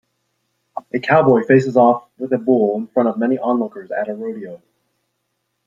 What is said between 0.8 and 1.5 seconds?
A cowboy